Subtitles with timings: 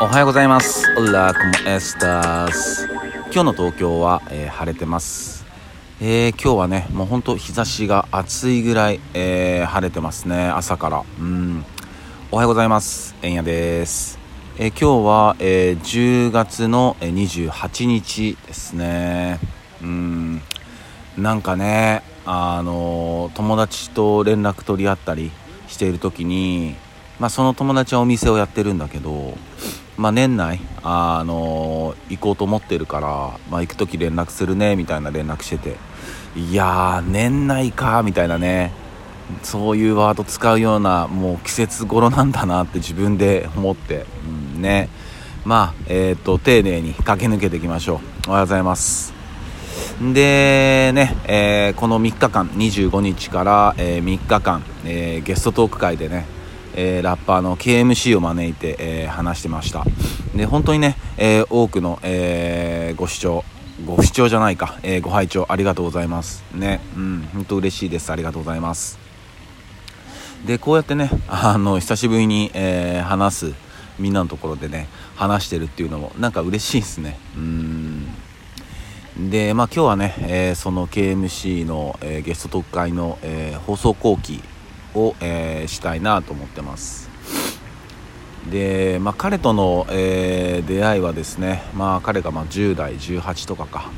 [0.00, 0.84] おはようございます。
[0.98, 2.86] オラコモエスタース。
[3.32, 5.46] 今日の東京は、えー晴れてます。
[6.00, 11.04] えー今日はね、もうほんと日差しが暑いぐらい、えー晴れてますね、朝から。
[11.18, 11.64] うん。
[12.30, 13.14] おはようございます。
[13.22, 14.18] えんやです。
[14.58, 19.38] え今日は、え10月の28日ですね。
[19.82, 20.42] うん。
[21.16, 25.30] なんかね、あの友達と連絡取り合ったり
[25.68, 26.74] している時に、
[27.18, 29.38] まあ、その友達はお店をやってるんだけど、
[29.96, 35.76] まあ、年内、あの行こうと思ってるから、まあ、行く時連絡するねみたいな連絡してて
[36.36, 38.72] いやー年内かみたいなね
[39.42, 44.06] そういうワード使うようなもう季節頃なんだなって自分で思って、
[44.54, 44.88] うん、ね。
[45.44, 48.30] まあえっ、と丁寧に駆け抜けていきましょう。
[48.30, 49.14] おはようございます。
[50.00, 56.26] でね、えーこの3日間25日から、え3日間、えゲストトーク会でね、
[56.76, 59.84] えーラッパーの KMC を招いて、えー話してました。
[60.34, 63.44] で本当にね、えー多くの、えーご視聴
[63.84, 66.44] ご視聴じゃないか、えーご拝聴ありがとうございます。
[66.54, 68.10] ねうん本当嬉しいです。
[68.12, 68.98] ありがとうございます。
[70.46, 73.54] でこうやってねあの久しぶりに、えー話す
[73.98, 77.18] みんなのところでね話してるっていうのもなんか嬉しいですね。
[77.36, 78.06] うん。
[79.30, 84.42] でまあ今日はね、えーその KMC の、えーゲスト特会の、えー放送後期
[84.96, 87.08] を、えーしたいなと思ってます。
[88.50, 93.90] で、まあ、彼との、えー出会いはですね、まあ、彼がまあ10代18とかか。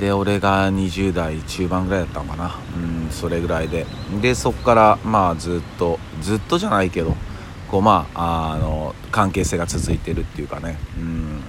[0.00, 2.58] で俺が20代中盤ぐらいだったのかな。
[2.76, 3.84] うんそれぐらいで。
[4.22, 7.14] でそこからまあずっとずっとじゃないけど
[7.70, 10.78] こうまああの関係性が続いてるっていうかね。
[10.96, 11.42] うん。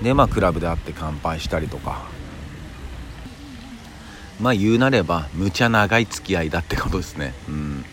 [0.00, 2.02] でまあクラブで会って乾杯したりとか。
[4.42, 7.32] まあ言うなればむちゃ長い付き合いだってことですね。
[7.48, 7.84] うん。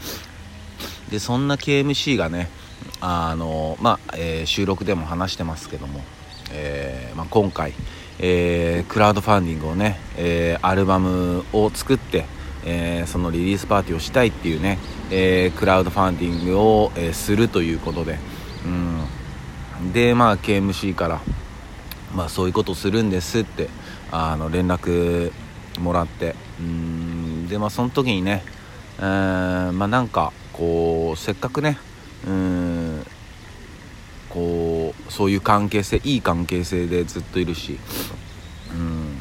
[1.12, 2.50] でそんな KMC がね
[3.00, 6.02] あのまあ、えー収録でも話してますけども、
[6.52, 7.74] えーまあ、今回、
[8.20, 12.26] えークラウドファンディングをね、えアルバムを作って、
[12.66, 14.80] えそのリリースパーティーをしたいっていうね、
[15.12, 18.18] えクラウドファンディングを、えするということで、
[18.66, 21.22] うん、でまあ KMC から
[22.16, 23.70] まあ、そういうことするんですって
[24.12, 25.32] あの連絡
[25.80, 26.36] もらって。
[26.60, 28.44] うんでまあその時にね、
[29.00, 31.78] えーまあなんかこうせっかくね
[32.28, 33.06] うん
[34.30, 37.80] こうそういう関係性いい関係性でずっといるし
[38.72, 39.18] うん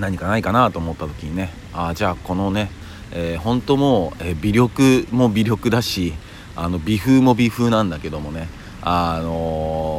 [0.00, 2.70] 何かないかなと思った時にねあーじゃあこのね、
[3.12, 6.14] えー本当もう、えー微力も微力だし
[6.56, 8.48] あの微風も微風なんだけどもね
[8.80, 9.93] あのー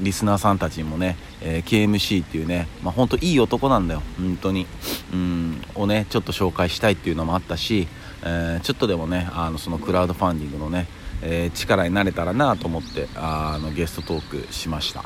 [0.00, 4.02] リスナーさんたちにもね、えー KMC っていうね、まあ、本当いい男なんだよ。
[4.18, 4.66] 本当に。
[5.12, 5.62] うん。
[5.74, 7.86] をねちょっと紹介したいっていうのもあったし、
[8.22, 10.86] えーちょっとでもねあのそのクラウドファンディングのね、
[11.22, 15.04] えー力になれたらなと思ってあのゲストトークしました、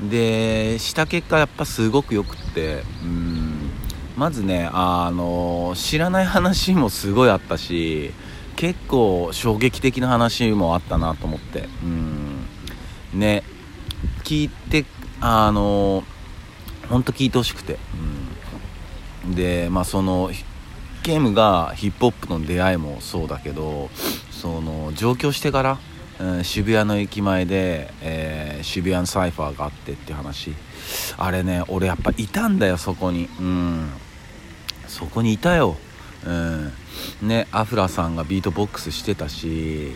[0.00, 0.08] うん。
[0.10, 3.70] でした結果やっぱすごくよくってうん。
[4.16, 8.12] まずねあの知らない話もすごいあったし
[8.56, 11.68] 結構衝撃的な話もあったなと思って。
[11.84, 12.25] うん。
[13.16, 13.42] ね
[14.24, 14.84] 聞いて
[15.20, 16.04] あの
[16.88, 17.78] 本当聞いてほしくて、
[19.24, 20.30] うん、でまあその
[21.02, 23.90] ゲームがヒップホップの出会いもそうだけど
[24.30, 25.78] その上京してから、
[26.18, 30.54] うん渋谷の駅前で、えー渋谷のサイファーがあってって話。
[31.18, 33.28] あれね俺やっぱいたんだよそこに。
[33.38, 33.90] うん。
[34.88, 35.76] そこにいたよ。
[36.24, 36.72] うん。
[37.22, 39.92] ねアフラさんがビートボックスしてたし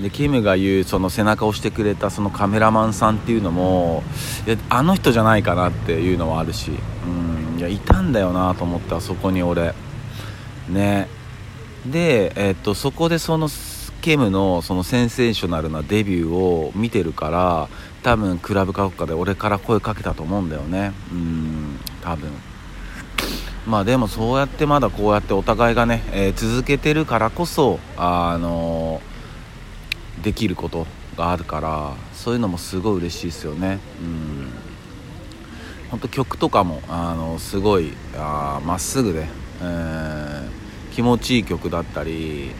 [0.00, 4.02] でキムが言うその背中を押してくれたそのカメラマンさんっていうのも
[4.46, 6.72] いやあの人じゃないかなっていうのはあるし
[7.06, 9.74] うんいやいたんだよなと思ったそこに俺。
[10.68, 11.08] ね。
[11.86, 13.48] で、えっとそこでその
[14.00, 17.68] ケムのそのセンセーショナルなデビューを見てるから
[18.02, 20.92] 多分クラブかどっかで俺から声かけたと思うんだよね。
[21.12, 22.30] うん多分。
[23.66, 29.00] まあでもそうやってまだこうやってお互いがね、えー続けてるからこそあの
[30.24, 30.86] できること
[31.16, 33.78] があるからそういうのもすごい嬉しいですよね。
[34.00, 34.50] うん。
[35.90, 39.26] 本当曲とかもあのすごいまっすぐで、
[39.60, 42.52] えー気持ちいい曲だったり、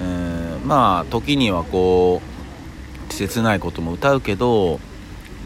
[0.00, 2.20] えーまあ時にはこ
[3.08, 4.78] う切ないことも歌うけど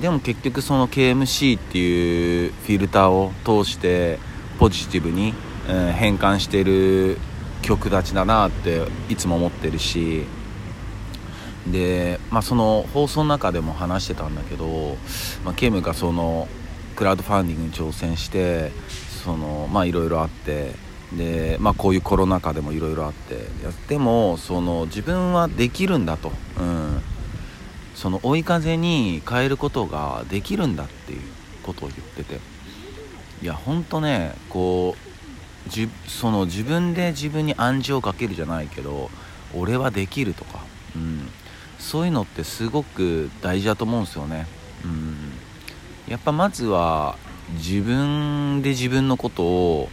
[0.01, 4.19] でも結局その KMC っていうフィルターを通して
[4.59, 5.35] ポジティブに、
[5.69, 7.19] えー変換してる
[7.63, 10.25] 曲たちだなっていつも思ってるし
[11.67, 14.97] で、まあ、その放送の中でも話してたんだけど、
[15.45, 16.49] まあ、ケムがその
[16.97, 18.73] クラウドファンディングに挑戦して
[19.25, 20.75] そのまあいろいろあって
[21.17, 27.01] で、まあ、こういうコロナ禍でもいろいろあってやってもその自分はできるんだと、うん、
[27.95, 31.21] その追い風に変えることができるんだっていう
[31.63, 32.53] ことを言ってて。
[33.43, 39.11] いやほんとねこうじその自分で自分に暗示をかけるじゃないけど
[39.53, 40.65] 俺はできるとか、
[40.95, 41.29] うん、
[41.83, 44.47] そういうのってすごく大事だと思うんですよね、
[44.85, 45.17] うん、
[46.09, 47.19] やっぱまずは
[47.55, 49.89] 自分で自分のことを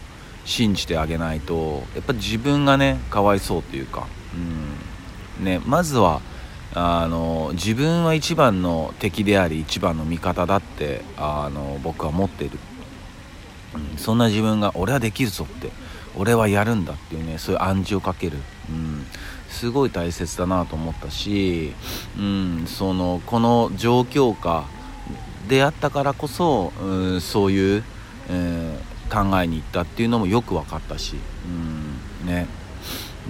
[0.46, 5.46] 信じてあげないとやっぱ自分がねかわいそうというか、うん。
[5.46, 6.22] ね、まずは
[6.74, 12.52] あの自分は一番の敵であり一番の味方だってあの僕は思ってる、
[13.74, 15.72] うん、そんな自分が俺はできるぞって
[16.16, 18.38] 俺はやるんだっていうねそういう暗示をかける、
[18.70, 19.06] うん、
[19.50, 21.74] すごい大切だなと思ったし、
[22.18, 24.66] うん、そのこの状況下
[25.48, 27.84] であったからこそ、うん、そういう、
[28.30, 31.16] えー、考えに行ったっていうのもよく分かったし、
[31.46, 32.48] うんね、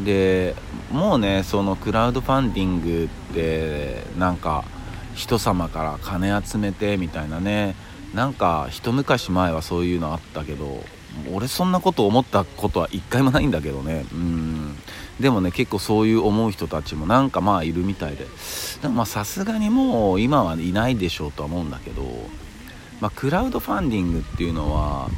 [0.03, 0.55] で
[0.91, 4.65] もうねそのクラウドファンディングってなんか
[5.15, 7.75] 人様から金集めてみたいなね
[8.13, 10.83] なんか一昔前はそういうのあったけど
[11.31, 14.05] 俺そんなこと思ったことは一回もないんだけどね。
[14.13, 14.75] うん。
[15.19, 18.27] でもね結構そういう思う人たちもなんかまあいるみたいで。
[18.81, 22.03] でもまあさすがにもう今はいないでしょうとは思うんだけど、
[23.01, 25.09] まあ、クラウドファンディングっていうのは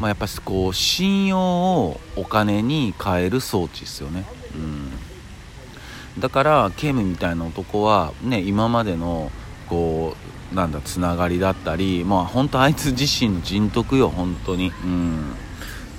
[0.00, 4.24] まあ、やっぱこう信用をお金に変える装置ですよね、
[4.54, 9.32] うん、だからケムみたいな男はね今までの
[9.68, 10.14] こ
[10.52, 14.72] うなんだつながりだったりまあ本当あいつ自身の人徳よ本当に。
[14.82, 15.34] うん。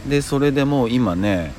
[0.07, 1.53] でそれでもう今ね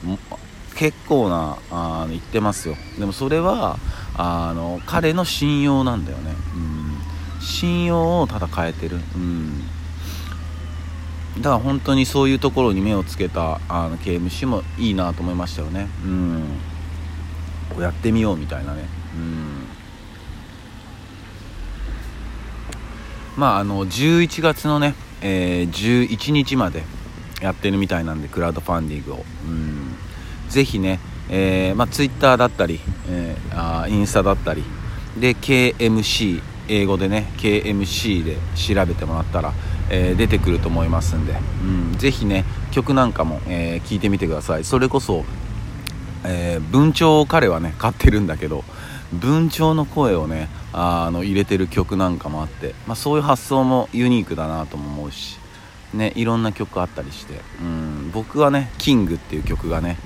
[0.81, 2.75] 結構なあ言ってますよ。
[2.99, 3.77] でもそれは
[4.17, 8.97] あの彼の信用なんだよね、うん、信用をただ変えてる。
[9.15, 9.61] うん。
[11.37, 15.87] だから本当にそういうところに目をつけたあの KMC もいいなと思いましたよね。
[16.03, 16.44] うん。
[17.69, 18.88] こうやってみようみたいなね。
[19.15, 19.67] うん。
[23.37, 26.85] まああの11月のね、えー、11日まで
[27.43, 29.25] やってるみたいなんでクラウドファンディングを。
[29.44, 29.80] うん。
[30.50, 31.00] ぜひね、
[31.31, 34.62] えーまあ、Twitter だったり、えー、あインスタだったり
[35.19, 39.52] で KMC 英語でね KMC で調べてもらったら
[39.91, 44.64] えー、出てくると思いますんで、うん、ぜひね曲なんかも、えー、聞いてみてください。
[44.64, 45.25] それこそ、
[46.25, 48.64] えー、文鳥を彼はね買ってるんだけど
[49.12, 55.39] 文鳥の声をねあの入れてる曲なんかもあって、まあ、そういう発想もユニークだなとも思うし
[55.94, 59.96] ね、いろんな曲あったりして、うん、僕はね「キングっていう曲がね、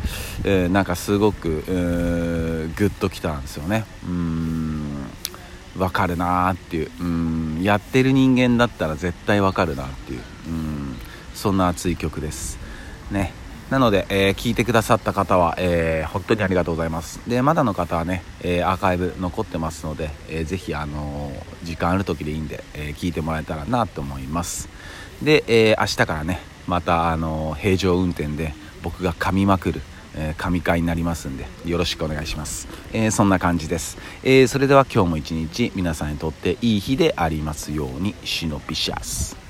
[0.44, 3.84] えー、なんかすごく、グッときたんですよね。
[4.06, 5.06] うん
[5.76, 10.96] 分かるなーっていううんやってる人間だったら絶対わかるなっていううん
[11.34, 12.58] そんな熱い曲です。
[13.10, 13.32] ね。
[13.70, 17.20] なので、えー、聞いてくださった方は、えー、本当にありがとうございます。
[17.28, 21.32] でまだの方はね、えー、アーカイブ残ってますので、えー、ぜひ、あの
[21.62, 24.68] 時間ある時でいいんで、え聞いてもらえたらなと思います。
[25.22, 29.80] で、え明日からねまた、あの平常運転で僕が噛みまくる
[30.16, 39.43] え神会になりますんでよろしくお願いします、えー、そんな感じです、えー、それでは今日も一日皆さんにとっていい日でありますようにシノピシャス。